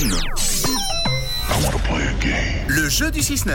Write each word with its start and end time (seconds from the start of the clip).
une. 0.00 0.14
Le 2.68 2.88
jeu 2.88 3.10
du 3.10 3.20
6-9. 3.20 3.50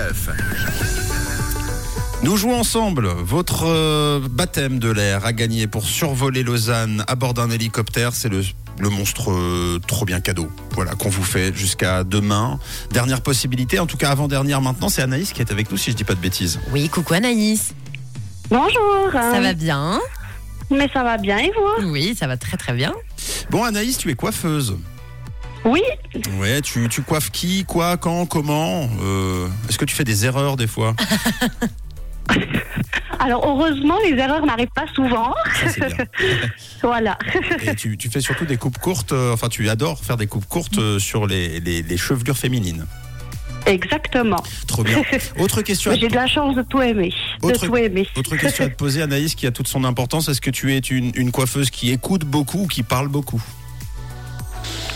Nous 2.23 2.37
jouons 2.37 2.59
ensemble. 2.59 3.07
Votre 3.07 3.65
euh, 3.67 4.19
baptême 4.29 4.79
de 4.79 4.89
l'air 4.89 5.25
a 5.25 5.33
gagné 5.33 5.67
pour 5.67 5.83
survoler 5.85 6.43
Lausanne 6.43 7.03
à 7.07 7.15
bord 7.15 7.33
d'un 7.33 7.49
hélicoptère. 7.49 8.13
C'est 8.13 8.29
le, 8.29 8.43
le 8.79 8.89
monstre 8.89 9.31
euh, 9.31 9.79
trop 9.87 10.05
bien 10.05 10.19
cadeau. 10.19 10.49
Voilà, 10.71 10.93
qu'on 10.95 11.09
vous 11.09 11.23
fait 11.23 11.55
jusqu'à 11.55 12.03
demain. 12.03 12.59
Dernière 12.91 13.21
possibilité, 13.21 13.79
en 13.79 13.85
tout 13.85 13.97
cas 13.97 14.09
avant-dernière 14.11 14.61
maintenant, 14.61 14.89
c'est 14.89 15.01
Anaïs 15.01 15.33
qui 15.33 15.41
est 15.41 15.51
avec 15.51 15.71
nous, 15.71 15.77
si 15.77 15.91
je 15.91 15.95
dis 15.95 16.03
pas 16.03 16.15
de 16.15 16.21
bêtises. 16.21 16.59
Oui, 16.71 16.89
coucou 16.89 17.13
Anaïs. 17.13 17.73
Bonjour. 18.49 19.09
Ça 19.11 19.39
va 19.39 19.53
bien? 19.53 19.99
Mais 20.69 20.89
ça 20.93 21.03
va 21.03 21.17
bien 21.17 21.37
et 21.37 21.51
vous? 21.79 21.89
Oui, 21.91 22.15
ça 22.17 22.27
va 22.27 22.37
très 22.37 22.57
très 22.57 22.73
bien. 22.73 22.93
Bon, 23.49 23.63
Anaïs, 23.63 23.97
tu 23.97 24.09
es 24.09 24.15
coiffeuse. 24.15 24.77
Oui. 25.65 25.81
Ouais, 26.39 26.61
tu, 26.61 26.87
tu 26.89 27.01
coiffes 27.03 27.29
qui, 27.31 27.65
quoi, 27.65 27.97
quand, 27.97 28.25
comment 28.25 28.89
Euh, 29.01 29.47
Est-ce 29.69 29.77
que 29.77 29.85
tu 29.85 29.95
fais 29.95 30.03
des 30.03 30.25
erreurs 30.25 30.57
des 30.57 30.67
fois 30.67 30.95
Alors 33.19 33.45
heureusement, 33.47 33.95
les 34.03 34.17
erreurs 34.17 34.45
n'arrivent 34.45 34.67
pas 34.73 34.85
souvent. 34.95 35.33
Ça, 35.77 35.87
bien. 35.87 35.97
Voilà. 36.81 37.17
Et 37.63 37.75
tu, 37.75 37.95
tu 37.97 38.09
fais 38.09 38.21
surtout 38.21 38.45
des 38.45 38.57
coupes 38.57 38.79
courtes, 38.79 39.11
euh, 39.11 39.33
enfin 39.33 39.47
tu 39.49 39.69
adores 39.69 40.03
faire 40.03 40.17
des 40.17 40.25
coupes 40.25 40.47
courtes 40.47 40.79
euh, 40.79 40.97
sur 40.97 41.27
les, 41.27 41.59
les, 41.59 41.83
les 41.83 41.97
chevelures 41.97 42.37
féminines. 42.37 42.85
Exactement. 43.67 44.41
Trop 44.67 44.83
bien. 44.83 45.03
Autre 45.37 45.61
question, 45.61 45.93
J'ai 45.93 46.07
de 46.07 46.15
la 46.15 46.25
chance 46.25 46.55
de 46.55 46.63
tout 46.63 46.81
aimer. 46.81 47.13
Autre- 47.43 47.61
De 47.61 47.67
tout 47.67 47.77
aimer. 47.77 48.07
autre 48.15 48.35
question 48.35 48.65
à 48.65 48.69
te 48.69 48.75
poser, 48.75 49.03
Anaïs, 49.03 49.35
qui 49.35 49.45
a 49.45 49.51
toute 49.51 49.67
son 49.67 49.83
importance. 49.83 50.27
Est-ce 50.29 50.41
que 50.41 50.49
tu 50.49 50.73
es 50.73 50.79
une, 50.79 51.11
une 51.15 51.31
coiffeuse 51.31 51.69
qui 51.69 51.91
écoute 51.91 52.25
beaucoup 52.25 52.63
ou 52.63 52.67
qui 52.67 52.81
parle 52.81 53.07
beaucoup? 53.07 53.41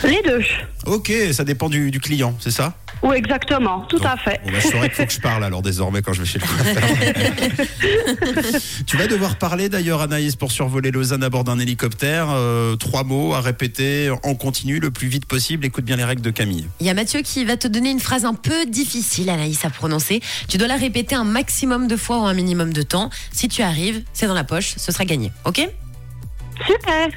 Les 0.05 0.21
deux. 0.23 0.43
Ok, 0.85 1.11
ça 1.31 1.43
dépend 1.43 1.67
du, 1.69 1.89
du 1.89 1.99
client, 1.99 2.35
c'est 2.39 2.51
ça? 2.51 2.77
Oui, 3.01 3.17
exactement. 3.17 3.81
Tout 3.89 4.01
à 4.03 4.17
fait. 4.17 4.39
Bon, 4.45 4.51
bah, 4.51 4.59
je 4.59 4.67
saurais 4.67 4.87
qu'il 4.89 4.95
faut 4.97 5.05
que 5.05 5.11
je 5.11 5.19
parle 5.19 5.43
alors 5.43 5.61
désormais 5.61 6.01
quand 6.01 6.13
je 6.13 6.21
vais 6.21 6.27
chez 6.27 6.39
le 6.39 6.45
coiffeur. 6.45 6.83
tu 8.87 8.97
vas 8.97 9.07
devoir 9.07 9.37
parler 9.37 9.69
d'ailleurs, 9.69 10.01
Anaïs, 10.01 10.35
pour 10.35 10.51
survoler 10.51 10.91
Lausanne 10.91 11.23
à 11.23 11.29
bord 11.29 11.43
d'un 11.43 11.59
hélicoptère. 11.59 12.27
Euh, 12.31 12.75
trois 12.75 13.03
mots 13.03 13.33
à 13.33 13.41
répéter 13.41 14.11
en 14.23 14.35
continu 14.35 14.79
le 14.79 14.91
plus 14.91 15.07
vite 15.07 15.25
possible. 15.25 15.65
Écoute 15.65 15.85
bien 15.85 15.97
les 15.97 16.03
règles 16.03 16.21
de 16.21 16.31
Camille. 16.31 16.67
Il 16.79 16.87
y 16.87 16.89
a 16.89 16.93
Mathieu 16.93 17.21
qui 17.21 17.45
va 17.45 17.57
te 17.57 17.67
donner 17.67 17.91
une 17.91 17.99
phrase 17.99 18.25
un 18.25 18.33
peu 18.33 18.65
difficile, 18.65 19.29
Anaïs, 19.29 19.65
à 19.65 19.69
prononcer. 19.69 20.21
Tu 20.47 20.57
dois 20.57 20.67
la 20.67 20.77
répéter 20.77 21.15
un 21.15 21.25
maximum 21.25 21.87
de 21.87 21.97
fois 21.97 22.19
ou 22.19 22.25
un 22.25 22.33
minimum 22.33 22.73
de 22.73 22.81
temps. 22.81 23.09
Si 23.31 23.47
tu 23.47 23.61
arrives, 23.61 24.03
c'est 24.13 24.27
dans 24.27 24.33
la 24.33 24.43
poche, 24.43 24.73
ce 24.77 24.91
sera 24.91 25.05
gagné. 25.05 25.31
Ok? 25.45 25.67
Super. 26.65 27.09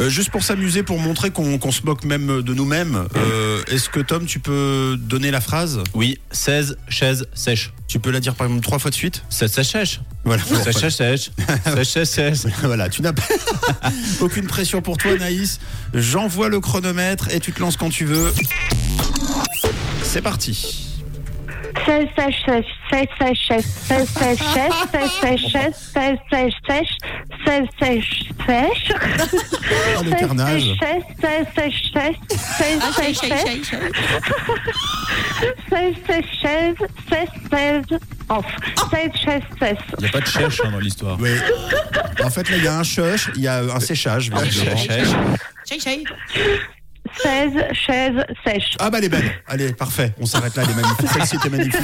Euh, 0.00 0.08
juste 0.08 0.30
pour 0.30 0.44
s'amuser, 0.44 0.82
pour 0.82 0.98
montrer 0.98 1.30
qu'on 1.30 1.72
se 1.72 1.82
moque 1.82 2.04
même 2.04 2.42
de 2.42 2.54
nous-mêmes, 2.54 3.08
euh, 3.16 3.62
est-ce 3.66 3.88
que 3.88 4.00
Tom, 4.00 4.26
tu 4.26 4.38
peux 4.38 4.96
donner 4.98 5.30
la 5.30 5.40
phrase 5.40 5.80
Oui, 5.94 6.18
16 6.30 6.76
chaises 6.88 7.26
sèches. 7.34 7.72
Tu 7.88 7.98
peux 7.98 8.10
la 8.10 8.20
dire 8.20 8.34
par 8.34 8.46
exemple 8.46 8.62
trois 8.62 8.78
fois 8.78 8.90
de 8.90 8.94
suite 8.94 9.24
16 9.30 9.52
sèches 9.52 9.68
sèches. 9.68 10.00
Voilà. 10.24 10.42
Sèche, 10.42 10.76
sèche, 10.76 10.94
sèche. 10.94 11.30
Sèche, 11.64 11.88
sèche, 11.88 12.08
sèche. 12.08 12.52
Voilà, 12.62 12.88
tu 12.88 13.02
n'as 13.02 13.12
pas 13.12 13.22
aucune 14.20 14.46
pression 14.46 14.82
pour 14.82 14.98
toi, 14.98 15.16
Naïs. 15.16 15.58
J'envoie 15.94 16.48
le 16.48 16.60
chronomètre 16.60 17.32
et 17.32 17.40
tu 17.40 17.52
te 17.52 17.60
lances 17.60 17.76
quand 17.76 17.90
tu 17.90 18.04
veux. 18.04 18.32
C'est 20.02 20.22
parti. 20.22 20.84
16 21.86 22.06
sèche 22.16 22.44
sèche 22.46 22.66
16 22.90 23.06
sèche 23.18 23.48
sèche 23.48 23.64
16 23.88 24.08
sèche 24.08 24.38
sèche 25.20 25.40
16 25.52 25.52
sèche 25.52 25.74
sèche 25.94 26.14
16 26.30 26.52
sèche 26.68 26.96
sèche 27.48 27.68
16 27.78 27.78
sèche 27.80 28.22
sèche 28.46 28.92
Oh, 29.98 30.02
le 30.02 30.10
carnage. 30.10 30.62
16 30.62 31.02
sèche 31.20 31.92
sèche 31.94 32.18
16 32.58 32.80
sèche 32.94 33.18
sèche 33.18 33.70
16 35.70 35.94
sèche 36.06 36.24
16 36.42 36.74
16 37.08 37.28
16 37.50 37.98
off 38.28 38.46
16 38.90 39.10
sèche 39.24 39.42
16 39.60 39.76
Il 39.98 40.00
n'y 40.00 40.06
a 40.06 40.10
pas 40.10 40.20
de 40.20 40.26
chèche 40.26 40.60
hein, 40.64 40.70
dans 40.70 40.78
l'histoire. 40.78 41.18
Oui. 41.20 41.30
En 42.22 42.30
fait, 42.30 42.48
là, 42.50 42.56
il 42.56 42.64
y 42.64 42.68
a 42.68 42.78
un 42.78 42.82
chuch, 42.82 43.30
il 43.34 43.42
y 43.42 43.48
a 43.48 43.60
un 43.60 43.80
séchage. 43.80 44.30
visiblement. 44.30 44.76
Chèche, 44.76 45.82
chèche. 45.82 46.04
16 47.22 47.52
chaises 47.72 48.24
sèches. 48.46 48.76
Ah 48.78 48.90
bah 48.90 48.98
elle 48.98 49.04
est 49.04 49.08
belle. 49.08 49.32
Allez, 49.46 49.72
parfait. 49.72 50.12
On 50.20 50.26
s'arrête 50.26 50.54
là, 50.56 50.64
elle 50.64 50.70
est 50.70 50.74
magnifique. 50.82 51.08
Celle-ci 51.12 51.36
était 51.36 51.48
magnifique. 51.48 51.80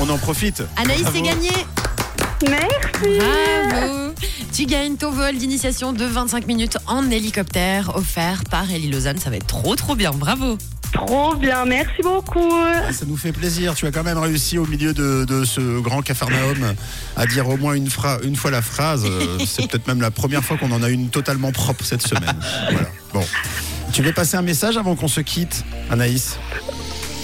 On 0.00 0.08
en 0.08 0.18
profite. 0.18 0.62
Anaïs, 0.76 1.04
c'est 1.12 1.22
gagné 1.22 1.50
Merci. 2.48 2.85
Bravo 3.10 4.12
Tu 4.52 4.66
gagnes 4.66 4.96
ton 4.96 5.10
vol 5.10 5.36
d'initiation 5.36 5.92
de 5.92 6.04
25 6.04 6.46
minutes 6.46 6.78
en 6.86 7.08
hélicoptère 7.10 7.94
offert 7.96 8.42
par 8.50 8.70
Ellie 8.70 8.90
Lausanne. 8.90 9.18
Ça 9.18 9.30
va 9.30 9.36
être 9.36 9.46
trop 9.46 9.76
trop 9.76 9.94
bien. 9.94 10.10
Bravo 10.10 10.58
Trop 10.92 11.34
bien, 11.34 11.64
merci 11.66 12.00
beaucoup. 12.02 12.52
Ah, 12.54 12.92
Ça 12.92 13.04
nous 13.06 13.16
fait 13.16 13.32
plaisir. 13.32 13.74
Tu 13.74 13.86
as 13.86 13.90
quand 13.90 14.04
même 14.04 14.18
réussi 14.18 14.56
au 14.56 14.66
milieu 14.66 14.94
de, 14.94 15.24
de 15.24 15.44
ce 15.44 15.80
grand 15.80 16.00
cafarnaum 16.00 16.74
à 17.16 17.26
dire 17.26 17.48
au 17.48 17.56
moins 17.56 17.74
une, 17.74 17.90
fra- 17.90 18.18
une 18.22 18.36
fois 18.36 18.50
la 18.50 18.62
phrase. 18.62 19.04
Euh, 19.04 19.38
C'est 19.44 19.68
peut-être 19.68 19.86
même 19.88 20.00
la 20.00 20.10
première 20.10 20.42
fois 20.44 20.56
qu'on 20.56 20.70
en 20.72 20.82
a 20.82 20.88
une 20.88 21.08
totalement 21.10 21.52
propre 21.52 21.84
cette 21.84 22.02
semaine. 22.06 22.36
Voilà. 22.70 22.88
Bon. 23.12 23.24
Tu 23.92 24.02
veux 24.02 24.12
passer 24.12 24.36
un 24.36 24.42
message 24.42 24.76
avant 24.76 24.94
qu'on 24.96 25.08
se 25.08 25.20
quitte, 25.20 25.64
Anaïs? 25.90 26.38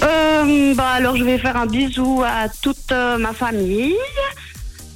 Euh, 0.02 0.74
bah 0.74 0.88
alors 0.90 1.16
je 1.16 1.22
vais 1.22 1.38
faire 1.38 1.56
un 1.56 1.66
bisou 1.66 2.22
à 2.26 2.48
toute 2.48 2.90
euh, 2.90 3.18
ma 3.18 3.32
famille 3.32 3.94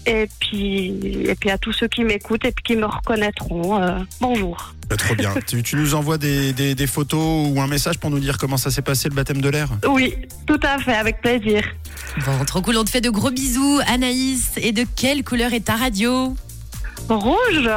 et 0.07 0.29
puis 0.41 0.95
et 1.29 1.35
puis 1.35 1.51
à 1.51 1.59
tous 1.59 1.73
ceux 1.73 1.89
qui 1.89 2.05
m'écoutent 2.05 2.45
et 2.45 2.53
puis 2.53 2.63
qui 2.65 2.77
me 2.77 2.87
reconnaîtront. 2.87 3.83
euh, 3.83 3.99
bonjour. 4.21 4.73
Euh, 4.93 4.97
Trop 4.97 5.15
bien. 5.15 5.35
tu, 5.47 5.63
tu 5.63 5.77
nous 5.77 5.95
envoies 5.95 6.17
des, 6.19 6.53
des- 6.53 6.75
des 6.75 6.87
photos 6.87 7.49
ou 7.51 7.61
un 7.61 7.67
message 7.67 7.99
pour 7.99 8.11
nous 8.11 8.21
dire 8.21 8.39
comment 8.39 8.57
ça 8.57 8.71
s'est 8.71 8.83
passé 8.83 9.09
le 9.09 9.15
baptême 9.15 9.41
de 9.41 9.49
l'air? 9.49 9.69
Oui, 9.89 10.15
tout 10.47 10.61
à 10.63 10.79
fait, 10.79 10.95
avec 10.95 11.21
plaisir. 11.21 11.63
Bon, 12.25 12.45
trop 12.45 12.63
cool. 12.63 12.77
On 12.79 12.85
te 12.85 12.91
fait 12.91 13.01
de 13.01 13.11
gros 13.11 13.31
bisous, 13.31 13.81
Anaïs. 13.89 14.53
Et 14.59 14.73
de 14.73 14.85
quelle 14.97 15.25
couleur 15.25 15.53
est 15.53 15.65
ta 15.67 15.77
radio? 15.77 16.37
Rouge. 17.09 17.69